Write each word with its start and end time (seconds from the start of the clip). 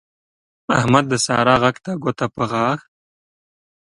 احمد 0.79 1.05
د 1.09 1.13
سارا 1.25 1.55
غږ 1.63 1.75
ته 1.85 1.91
ګوته 2.03 2.25
په 2.35 2.43
غاښ 2.51 2.79